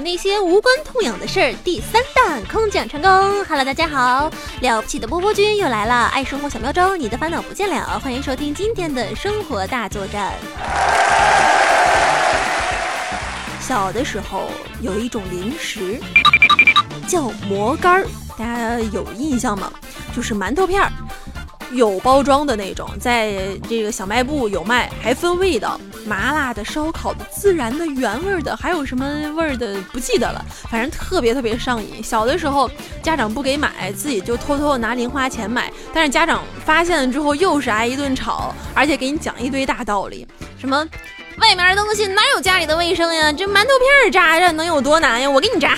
[0.00, 3.10] 那些无关痛痒的事儿第三弹空降成功。
[3.44, 7.98] Hello，大家好，了不起的波波君又来了，爱生活小妙招，你的烦恼不见了。
[8.02, 10.32] 欢迎收听今天的生活大作战。
[13.60, 16.00] 小的时候有一种零食
[17.06, 18.06] 叫馍干儿，
[18.38, 19.72] 大家有印象吗？
[20.14, 20.92] 就是馒头片儿。
[21.72, 23.34] 有包装的那种，在
[23.68, 32.02] 这个小卖部有卖，还分味道，麻辣的、烧烤的、孜然的、原味的，还有什么味儿的不记得了，反正特别特别上瘾。
[32.02, 32.70] 小的时候
[33.02, 40.26] 家长不给买，自己就偷偷拿零花钱买，但是家长发现了之后，又是挨一顿吵，而且给你讲一堆大道理，
[40.58, 40.86] 什么
[41.38, 43.32] 外面的东西哪有家里的卫生呀？
[43.32, 45.28] 这馒头片儿炸着能有多难呀？
[45.28, 45.76] 我给你炸。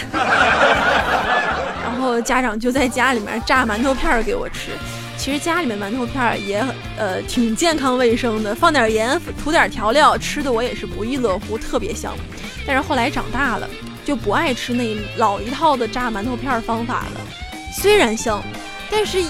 [1.83, 4.71] 然后家长就在家里面炸馒头片儿给我吃。
[5.21, 6.65] 其实家里面馒头片儿也
[6.97, 12.15] 呃挺健康卫生的，放点盐，涂点调料，吃的我也是不亦乐乎，特别香。
[12.67, 13.69] 但是后来长大了，
[14.03, 17.21] 就不爱吃那老一套的炸馒头片方法了。
[17.71, 18.43] 虽然香，
[18.91, 19.23] 但是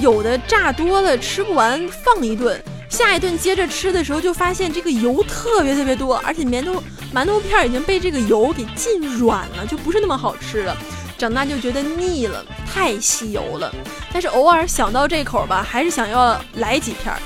[0.00, 6.80] 有的炸多了吃不完，放一顿，下一顿接着吃的时候就发现这个油特别特别多，而且馒头
[7.12, 10.76] 馒头片已经被这个油给浸软了，就不是那么好吃了。
[11.18, 13.74] 长大就觉得腻了，太吸油了。
[14.12, 17.20] 但是偶尔想到这口吧，还是想要来几片儿。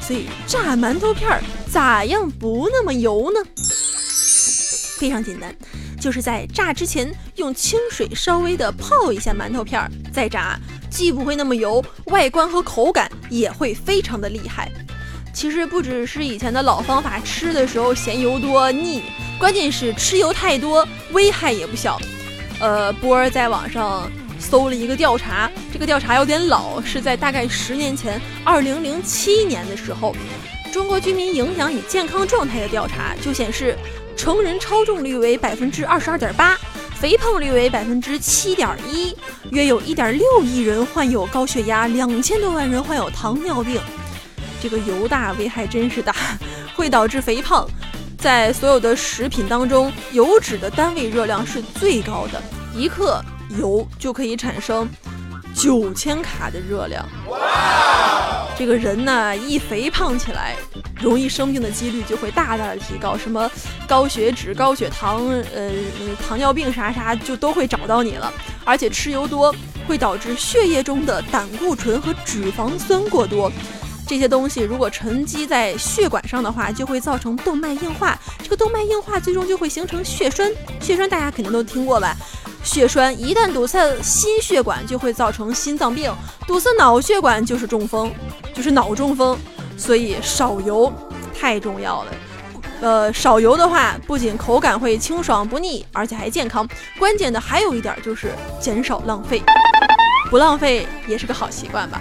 [0.00, 3.40] 所以炸馒头片儿咋样不那么油呢？
[4.98, 5.54] 非常简单，
[6.00, 10.58] 就是在炸之前用清水稍微的泡一下馒头片儿再炸，
[10.90, 14.68] 既不会那么油，外观和口感也会非常的厉害。
[15.32, 19.04] 其实不只是以前的老方法，吃的时候嫌油多腻，
[19.38, 22.00] 关键是吃油太多危害也不小。
[22.60, 30.14] 呃，波儿在网上搜了一个调查，这个调查有点老，是在大概十年前，二零零七年的时候，
[30.72, 33.76] 中国居民营养与健康状态的调查就显示，
[34.16, 36.58] 成人超重率为百分之二十二点八，
[36.96, 39.14] 肥胖率为百分之七点一，
[39.50, 43.80] 约有一点六亿人患有高血压，两千多万人患有糖尿病。
[44.60, 46.12] 这个油大危害真是大，
[46.74, 47.64] 会导致肥胖。
[48.18, 52.42] 在所有的食品当中，油脂的单位热量是最高的，
[52.74, 53.22] 一克
[53.60, 54.88] 油就可以产生
[55.54, 57.06] 九千卡的热量。
[57.30, 57.38] 哇
[58.58, 60.56] 这个人呢，一肥胖起来，
[61.00, 63.48] 容易生病的几率就会大大的提高，什么
[63.86, 65.70] 高血脂、高血糖、呃
[66.26, 68.32] 糖尿病啥啥，就都会找到你了。
[68.64, 69.54] 而且吃油多，
[69.86, 73.50] 会导致血液中的胆固醇和脂肪酸过多。
[74.08, 78.18] 这些东西如果沉积在血管上的话，就会造成动脉硬化。
[78.42, 80.50] 这个动脉硬化最终就会形成血栓。
[80.80, 82.16] 血栓大家肯定都听过吧？
[82.64, 86.10] 血栓一旦堵塞心血管，就会造成心脏病；
[86.46, 88.10] 堵塞脑血管就是中风，
[88.54, 89.38] 就是脑中风。
[89.76, 90.90] 所以少油
[91.38, 92.12] 太重要了。
[92.80, 96.66] 呃，少油的话，不仅口感会清爽不腻，而且还健康。
[96.98, 99.42] 关键的还有一点就是减少浪费，
[100.30, 102.00] 不浪费也是个好习惯吧。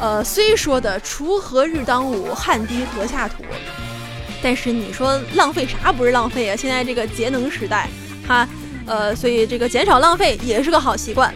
[0.00, 3.44] 呃，虽说的锄禾日当午，汗滴禾下土，
[4.42, 6.56] 但是你说浪费啥不是浪费啊？
[6.56, 7.86] 现在这个节能时代，
[8.26, 8.48] 哈，
[8.86, 11.34] 呃，所以这个减少浪费也是个好习惯。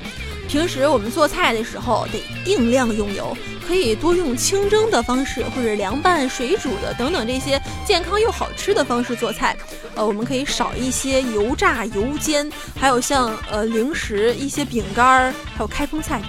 [0.48, 3.36] 平时我们做菜的时候得定量用油，
[3.66, 9.54] 可以多用清蒸的方式，或者凉拌、水煮的等等这些健康又好吃的方式做菜。
[9.94, 16.22] 呃，我们可以少一些油炸、油煎，还有像呃零食、一些饼干儿，还有开封菜。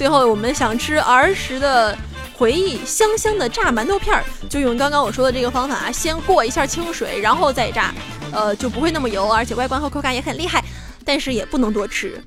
[0.00, 1.94] 最后，我们想吃儿时的
[2.34, 7.92] 回忆，香香的炸馒头片儿，就用刚刚我说的这个方法啊，先过一下清水，然后再炸，
[8.32, 10.64] 呃，就不会那么油，而且外观和口感也很厉害。
[11.04, 12.18] 但是也不能多吃，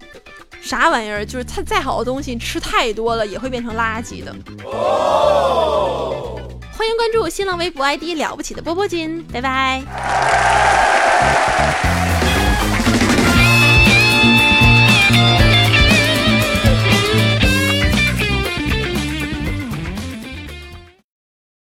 [0.61, 1.25] 啥玩意儿？
[1.25, 4.31] 就是它再好的东西，吃太多了也会变成垃圾的。
[4.65, 6.39] 哦
[6.77, 9.81] 欢迎关注新浪微博 ID 了不起的波波君，拜拜。